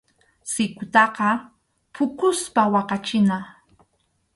[0.51, 1.29] Sikutaqa
[1.93, 3.37] phukuspa waqachina.